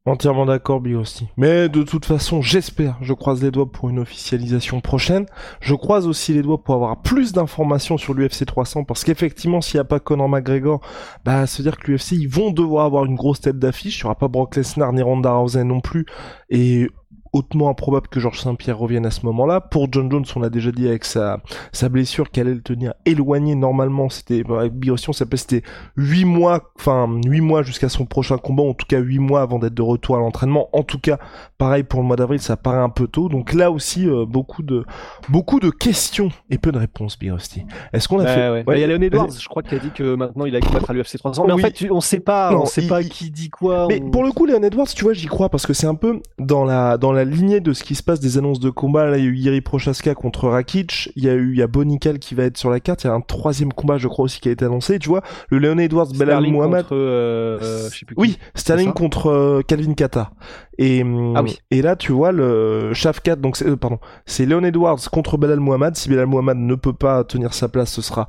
Entièrement 0.06 0.46
d'accord, 0.46 0.82
aussi. 1.00 1.30
Mais 1.38 1.70
de 1.70 1.82
toute 1.82 2.04
façon, 2.04 2.42
j'espère, 2.42 2.98
je 3.00 3.14
croise 3.14 3.42
les 3.42 3.52
doigts 3.52 3.72
pour 3.72 3.90
une 3.90 4.00
officialisation 4.00 4.82
prochaine. 4.82 5.26
Je 5.62 5.76
croise 5.76 6.08
aussi 6.08 6.34
les 6.34 6.42
doigts 6.42 6.62
pour 6.62 6.76
avoir 6.76 7.02
plus 7.02 7.32
d'informations 7.32 7.98
sur 7.98 8.14
l'UFC 8.14 8.46
300, 8.46 8.84
parce 8.84 9.06
qu'effectivement, 9.06 9.62
s'il 9.62 9.78
n'y 9.78 9.82
a 9.82 9.86
pas 9.86 10.02
Conor 10.02 10.28
McGregor, 10.28 10.82
bah, 11.24 11.48
se 11.48 11.62
dire 11.62 11.78
que 11.78 11.90
l'UFC, 11.90 12.12
ils 12.12 12.28
vont 12.28 12.52
devoir 12.52 12.86
avoir 12.86 13.06
une 13.06 13.16
grosse 13.16 13.40
tête 13.40 13.58
d'affiche. 13.58 14.00
Il 14.00 14.04
n'y 14.04 14.06
aura 14.08 14.16
pas 14.16 14.28
Brock 14.28 14.58
Lesnar 14.58 14.92
ni 14.92 15.02
Ronda 15.02 15.32
Rousey 15.32 15.64
non 15.64 15.80
plus. 15.80 16.06
Et 16.50 16.90
hautement 17.34 17.70
improbable 17.70 18.08
que 18.08 18.20
Georges 18.20 18.40
Saint-Pierre 18.40 18.78
revienne 18.78 19.06
à 19.06 19.12
ce 19.12 19.26
moment-là. 19.26 19.60
Pour 19.60 19.88
John 19.92 20.10
Jones, 20.10 20.26
on 20.36 20.40
l'a 20.40 20.50
déjà 20.50 20.72
dit 20.72 20.88
avec 20.88 21.04
sa, 21.04 21.40
sa 21.72 21.90
blessure 21.90 22.30
qu'elle 22.30 22.48
allait 22.48 22.56
le 22.56 22.62
tenir 22.62 22.94
éloigné 23.06 23.56
normalement. 23.56 24.10
C'était, 24.10 24.44
avec 24.50 24.74
Biossion, 24.74 25.14
ça 25.14 25.26
c'était 25.36 25.64
8 25.98 26.26
mois, 26.26 26.72
enfin, 26.78 27.10
8 27.26 27.42
mois 27.42 27.64
jusqu'à 27.64 27.90
son 27.90 28.06
prochain 28.06 28.38
combat, 28.38 28.64
en 28.64 28.74
tout 28.74 28.86
cas 28.88 29.00
8 29.00 29.20
mois 29.20 29.42
avant 29.42 29.60
d'être 29.60 29.74
de 29.74 29.82
retour 29.82 30.16
à 30.16 30.20
l'entraînement. 30.20 30.70
En 30.74 30.84
tout 30.84 31.00
cas, 31.00 31.18
pareil 31.58 31.84
pour 31.84 32.02
le 32.02 32.06
mois 32.06 32.16
d'avril, 32.16 32.40
ça 32.40 32.56
paraît 32.56 32.78
un 32.78 32.90
peu 32.90 33.08
tôt. 33.08 33.30
Donc 33.30 33.54
là 33.54 33.72
aussi, 33.72 34.08
euh, 34.08 34.26
beaucoup 34.26 34.62
de, 34.62 34.86
beaucoup 35.30 35.60
de 35.60 35.72
questions 35.72 36.30
et 36.52 36.60
peu 36.60 36.72
de 36.72 36.78
réponses, 36.78 37.18
Birosti. 37.18 37.66
Est-ce 37.94 38.08
qu'on 38.08 38.20
a 38.20 38.26
bah 38.26 38.36
fait, 38.36 38.50
ouais. 38.52 38.64
Bah, 38.64 38.76
il 38.76 38.82
y 38.82 38.84
a 38.84 38.88
Léon 38.88 39.02
Edwards, 39.02 39.32
je 39.32 39.48
crois 39.48 39.64
qu'il 39.64 39.78
a 39.78 39.82
dit 39.82 39.92
que 39.92 40.16
maintenant 40.16 40.46
il 40.46 40.56
a 40.56 40.60
combattre 40.60 40.92
à 40.92 40.94
l'UFC 40.94 41.18
300. 41.18 41.46
Mais 41.48 41.54
en 41.54 41.58
fait, 41.58 41.86
on 41.90 42.02
sait 42.02 42.20
pas, 42.20 42.56
on 42.56 42.66
sait 42.66 42.88
pas 42.88 43.04
qui 43.04 43.32
dit 43.32 43.50
quoi. 43.50 43.88
Mais 43.90 44.00
pour 44.00 44.24
le 44.24 44.32
coup, 44.32 44.46
Léon 44.46 44.62
Edwards, 44.62 44.88
tu 44.88 45.04
vois, 45.04 45.14
j'y 45.14 45.28
crois 45.28 45.50
parce 45.50 45.66
que 45.66 45.74
c'est 45.74 45.88
un 45.88 45.96
peu 45.96 46.22
dans 46.38 46.64
la, 46.64 46.98
dans 46.98 47.12
la 47.12 47.23
lignée 47.24 47.60
de 47.60 47.74
ce 47.74 47.84
qui 47.84 47.96
se 47.96 48.04
passe 48.04 48.20
des 48.20 48.38
annonces 48.38 48.60
de 48.60 48.70
combat. 48.70 49.06
Là, 49.06 49.18
il 49.18 49.24
y 49.24 49.28
a 49.28 49.30
eu 49.30 49.36
Yeri 49.36 49.62
Prochaska 49.62 50.16
contre 50.16 50.48
Rakic. 50.48 51.12
Il 51.16 51.24
y 51.24 51.30
a 51.30 51.34
eu, 51.34 51.52
il 51.54 51.60
y 51.60 51.62
a 51.62 51.68
Bonical 51.68 52.20
qui 52.20 52.36
va 52.36 52.44
être 52.44 52.58
sur 52.58 52.70
la 52.70 52.80
carte. 52.80 53.04
Il 53.04 53.08
y 53.08 53.10
a 53.10 53.14
un 53.14 53.22
troisième 53.22 53.74
combat, 53.74 53.98
je 53.98 54.08
crois 54.08 54.26
aussi, 54.26 54.40
qui 54.40 54.50
a 54.50 54.52
été 54.52 54.66
annoncé. 54.66 55.00
Tu 55.00 55.10
vois, 55.10 55.22
le 55.50 55.60
Leon 55.60 55.78
Edwards, 55.78 56.12
Belal 56.14 56.48
Mohamed. 56.48 56.86
Euh, 56.92 57.60
euh, 57.62 57.90
je 57.92 58.00
sais 58.00 58.06
plus 58.06 58.16
oui, 58.18 58.38
Sterling 58.56 58.94
contre 58.94 59.28
euh, 59.28 59.62
Calvin 59.68 59.94
Kata. 59.94 60.32
Et, 60.78 61.04
ah 61.36 61.44
oui. 61.44 61.60
et 61.72 61.82
là, 61.82 61.96
tu 61.96 62.12
vois, 62.12 62.32
le 62.32 62.94
Shafkat, 62.94 63.36
donc 63.36 63.58
c'est, 63.58 63.76
pardon, 63.78 64.00
c'est 64.26 64.46
Leon 64.46 64.64
Edwards 64.64 65.00
contre 65.12 65.38
Belal 65.38 65.60
Mohamed. 65.60 65.96
Si 65.96 66.10
Belal 66.10 66.26
Mohamed 66.26 66.58
ne 66.58 66.76
peut 66.76 66.94
pas 66.94 67.24
tenir 67.24 67.54
sa 67.54 67.70
place, 67.70 67.92
ce 67.92 68.02
sera 68.02 68.28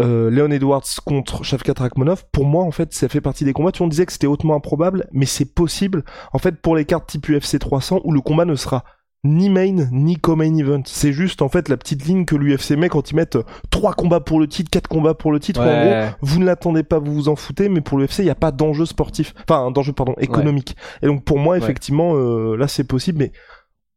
euh, 0.00 0.30
Leon 0.30 0.50
Edwards 0.50 0.84
contre 1.04 1.44
Shavkat 1.44 1.74
Rakhmonov, 1.78 2.24
pour 2.32 2.44
moi 2.44 2.64
en 2.64 2.70
fait 2.70 2.92
ça 2.92 3.08
fait 3.08 3.20
partie 3.20 3.44
des 3.44 3.52
combats. 3.52 3.72
Tu 3.72 3.82
on 3.82 3.88
disait 3.88 4.06
que 4.06 4.12
c'était 4.12 4.26
hautement 4.26 4.54
improbable, 4.54 5.06
mais 5.12 5.26
c'est 5.26 5.44
possible 5.44 6.04
en 6.32 6.38
fait 6.38 6.60
pour 6.60 6.76
les 6.76 6.84
cartes 6.84 7.06
type 7.06 7.28
UFC 7.28 7.58
300 7.58 8.00
où 8.04 8.12
le 8.12 8.20
combat 8.20 8.44
ne 8.44 8.56
sera 8.56 8.84
ni 9.24 9.48
main 9.48 9.88
ni 9.90 10.16
co-main 10.16 10.54
event. 10.56 10.82
C'est 10.84 11.12
juste 11.12 11.42
en 11.42 11.48
fait 11.48 11.68
la 11.68 11.76
petite 11.76 12.04
ligne 12.04 12.24
que 12.24 12.36
l'UFC 12.36 12.72
met 12.72 12.88
quand 12.88 13.10
ils 13.10 13.16
mettent 13.16 13.38
trois 13.70 13.94
combats 13.94 14.20
pour 14.20 14.38
le 14.38 14.46
titre, 14.46 14.70
quatre 14.70 14.88
combats 14.88 15.14
pour 15.14 15.32
le 15.32 15.40
titre. 15.40 15.60
En 15.60 15.64
gros, 15.64 16.14
vous 16.20 16.38
ne 16.38 16.44
l'attendez 16.44 16.82
pas, 16.82 16.98
vous 16.98 17.14
vous 17.14 17.28
en 17.28 17.36
foutez, 17.36 17.68
mais 17.68 17.80
pour 17.80 17.98
l'UFC, 17.98 18.18
il 18.18 18.24
n'y 18.26 18.30
a 18.30 18.34
pas 18.34 18.52
d'enjeu 18.52 18.86
sportif, 18.86 19.34
enfin 19.48 19.66
un 19.66 19.70
d'enjeu 19.70 19.92
pardon 19.92 20.14
économique. 20.18 20.76
Et 21.02 21.06
donc 21.06 21.24
pour 21.24 21.38
moi, 21.38 21.56
effectivement, 21.56 22.14
euh, 22.16 22.56
là 22.56 22.68
c'est 22.68 22.84
possible, 22.84 23.18
mais 23.18 23.32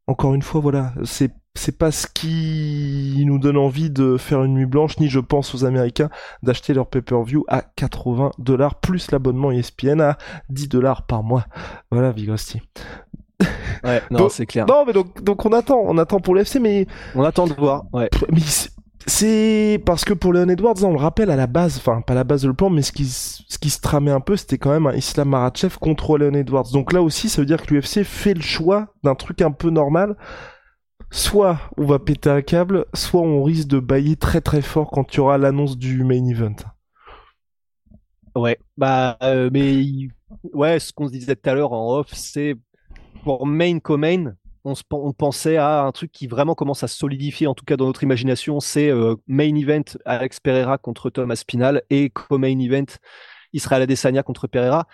encore 0.08 0.34
une 0.34 0.42
fois, 0.42 0.60
voilà, 0.60 0.92
c'est 1.04 1.30
c'est 1.54 1.76
pas 1.76 1.90
ce 1.90 2.06
qui 2.06 3.24
nous 3.26 3.38
donne 3.38 3.56
envie 3.56 3.90
de 3.90 4.16
faire 4.16 4.44
une 4.44 4.54
nuit 4.54 4.66
blanche, 4.66 4.98
ni 5.00 5.08
je 5.08 5.18
pense 5.18 5.54
aux 5.56 5.64
Américains 5.64 6.08
d'acheter 6.42 6.72
leur 6.72 6.86
pay-per-view 6.86 7.44
à 7.48 7.62
80 7.62 8.30
dollars 8.38 8.76
plus 8.76 9.10
l'abonnement 9.10 9.50
ESPN 9.50 10.00
à 10.00 10.18
10 10.50 10.68
dollars 10.68 11.02
par 11.06 11.24
mois. 11.24 11.46
Voilà, 11.90 12.12
Vigosti. 12.12 12.62
Ouais, 13.84 14.02
non, 14.10 14.28
c'est 14.28 14.46
clair. 14.46 14.66
Non, 14.66 14.84
mais 14.86 14.92
donc, 14.92 15.22
donc 15.22 15.44
on 15.46 15.52
attend, 15.52 15.80
on 15.84 15.98
attend 15.98 16.20
pour 16.20 16.34
l'FC, 16.34 16.58
mais. 16.60 16.86
On 17.14 17.22
attend 17.22 17.46
de 17.46 17.54
voir, 17.54 17.84
ouais. 17.92 18.08
Mais 18.32 18.40
c'est 19.06 19.80
parce 19.86 20.04
que 20.04 20.12
pour 20.12 20.32
Leon 20.32 20.48
Edwards, 20.48 20.82
on 20.82 20.92
le 20.92 20.98
rappelle 20.98 21.30
à 21.30 21.36
la 21.36 21.46
base, 21.46 21.76
enfin 21.78 22.00
pas 22.00 22.14
la 22.14 22.24
base 22.24 22.42
de 22.42 22.48
le 22.48 22.54
plan, 22.54 22.70
mais 22.70 22.82
ce 22.82 22.92
qui, 22.92 23.04
ce 23.04 23.58
qui 23.58 23.70
se 23.70 23.80
tramait 23.80 24.10
un 24.10 24.20
peu, 24.20 24.36
c'était 24.36 24.58
quand 24.58 24.70
même 24.70 24.86
un 24.86 24.94
Islam 24.94 25.28
Maratchev 25.30 25.78
contre 25.78 26.18
Leon 26.18 26.34
Edwards. 26.34 26.70
Donc 26.72 26.92
là 26.92 27.02
aussi, 27.02 27.28
ça 27.28 27.40
veut 27.40 27.46
dire 27.46 27.64
que 27.64 27.74
l'UFC 27.74 28.02
fait 28.02 28.34
le 28.34 28.40
choix 28.40 28.94
d'un 29.04 29.14
truc 29.14 29.40
un 29.42 29.52
peu 29.52 29.70
normal. 29.70 30.16
Soit 31.10 31.58
on 31.78 31.86
va 31.86 31.98
péter 31.98 32.28
un 32.28 32.42
câble, 32.42 32.84
soit 32.92 33.22
on 33.22 33.42
risque 33.42 33.68
de 33.68 33.78
bailler 33.78 34.16
très 34.16 34.42
très 34.42 34.60
fort 34.60 34.90
quand 34.90 35.04
tu 35.04 35.20
auras 35.20 35.38
l'annonce 35.38 35.78
du 35.78 36.04
main 36.04 36.26
event. 36.26 36.56
Ouais, 38.34 38.58
bah 38.76 39.16
euh, 39.22 39.48
mais 39.52 40.08
ouais, 40.52 40.78
ce 40.78 40.92
qu'on 40.92 41.06
se 41.06 41.12
disait 41.12 41.34
tout 41.34 41.48
à 41.48 41.54
l'heure 41.54 41.72
en 41.72 41.98
off, 41.98 42.08
c'est 42.12 42.56
pour 43.24 43.46
main 43.46 43.78
co-main, 43.78 44.34
on, 44.90 45.12
pensait 45.12 45.56
à 45.56 45.82
un 45.82 45.92
truc 45.92 46.12
qui 46.12 46.26
vraiment 46.26 46.54
commence 46.54 46.82
à 46.82 46.88
solidifier, 46.88 47.46
en 47.46 47.54
tout 47.54 47.64
cas 47.64 47.76
dans 47.76 47.86
notre 47.86 48.02
imagination, 48.02 48.60
c'est 48.60 48.90
euh, 48.90 49.16
main 49.26 49.54
event 49.54 49.84
Alex 50.04 50.40
Pereira 50.40 50.78
contre 50.78 51.10
Thomas 51.10 51.36
Spinal 51.36 51.82
et 51.90 52.10
co-main 52.10 52.58
event 52.58 52.86
Israël 53.52 53.82
Adesanya 53.82 54.22
contre 54.22 54.46
Pereira. 54.46 54.86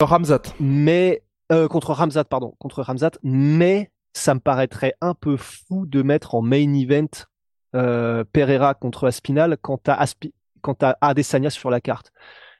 Ramzat. 0.00 0.42
Mais 0.60 1.22
euh, 1.52 1.68
contre 1.68 1.92
Ramzat, 1.92 2.24
pardon, 2.24 2.54
contre 2.58 2.82
Ramzat. 2.82 3.12
Mais 3.22 3.90
ça 4.12 4.34
me 4.34 4.40
paraîtrait 4.40 4.94
un 5.00 5.14
peu 5.14 5.36
fou 5.36 5.86
de 5.86 6.02
mettre 6.02 6.34
en 6.34 6.42
main 6.42 6.72
event 6.74 7.06
euh, 7.74 8.24
Pereira 8.32 8.74
contre 8.74 9.06
Aspinal 9.06 9.56
quand 9.60 9.88
Aspi 9.88 10.34
quand 10.60 10.84
Adesanya 11.00 11.50
sur 11.50 11.70
la 11.70 11.80
carte. 11.80 12.12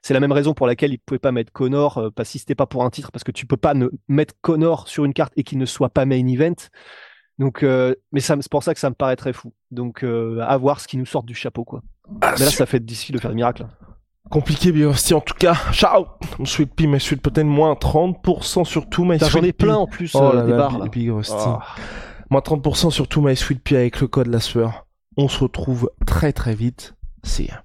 C'est 0.02 0.14
la 0.14 0.20
même 0.20 0.32
raison 0.32 0.54
pour 0.54 0.66
laquelle 0.66 0.92
il 0.92 0.98
pouvait 0.98 1.18
pas 1.18 1.32
mettre 1.32 1.52
Connor, 1.52 1.98
euh, 1.98 2.10
pas 2.10 2.24
si 2.24 2.38
c'était 2.38 2.54
pas 2.54 2.66
pour 2.66 2.84
un 2.84 2.90
titre, 2.90 3.10
parce 3.10 3.24
que 3.24 3.32
tu 3.32 3.46
peux 3.46 3.56
pas 3.56 3.74
ne 3.74 3.88
mettre 4.08 4.34
Connor 4.40 4.88
sur 4.88 5.04
une 5.04 5.12
carte 5.12 5.32
et 5.36 5.42
qu'il 5.42 5.58
ne 5.58 5.66
soit 5.66 5.90
pas 5.90 6.04
main 6.04 6.26
event. 6.26 6.54
Donc, 7.38 7.62
euh, 7.62 7.94
mais 8.12 8.20
c'est 8.20 8.48
pour 8.50 8.62
ça 8.62 8.74
que 8.74 8.80
ça 8.80 8.90
me 8.90 8.94
paraît 8.94 9.16
très 9.16 9.32
fou. 9.32 9.52
Donc, 9.70 10.02
euh, 10.02 10.40
à 10.40 10.56
voir 10.56 10.80
ce 10.80 10.88
qui 10.88 10.96
nous 10.96 11.06
sort 11.06 11.22
du 11.22 11.34
chapeau, 11.34 11.64
quoi. 11.64 11.82
Ah, 12.20 12.34
mais 12.38 12.44
là, 12.44 12.50
ça 12.50 12.66
fait 12.66 12.80
difficile 12.80 13.14
de 13.14 13.20
faire 13.20 13.30
des 13.30 13.36
miracles. 13.36 13.66
Compliqué, 14.30 14.72
bien 14.72 14.88
aussi. 14.88 15.14
En 15.14 15.20
tout 15.20 15.34
cas, 15.34 15.56
ciao. 15.72 16.06
Mon 16.38 16.44
sweet 16.44 16.74
pea, 16.74 16.86
mais 16.86 16.98
sweet 16.98 17.22
peut-être 17.22 17.46
moins 17.46 17.72
30% 17.74 18.64
sur 18.64 18.88
tout 18.88 19.04
my 19.04 19.18
J'en 19.18 19.42
ai 19.42 19.52
plein 19.52 19.76
en 19.76 19.86
plus 19.86 20.14
oh 20.14 20.42
des 20.42 20.52
barres. 20.52 20.80
Oh. 20.82 21.58
Moins 22.30 22.40
30% 22.40 22.90
sur 22.90 23.08
tout 23.08 23.22
my 23.22 23.36
sweet 23.36 23.62
pea 23.62 23.76
avec 23.76 24.00
le 24.00 24.08
code 24.08 24.26
la 24.26 24.40
sueur. 24.40 24.86
On 25.16 25.28
se 25.28 25.40
retrouve 25.40 25.90
très 26.06 26.32
très 26.32 26.54
vite. 26.54 26.94
See 27.24 27.46
ya. 27.46 27.64